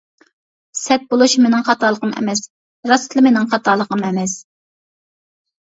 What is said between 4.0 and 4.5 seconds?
ئەمەس.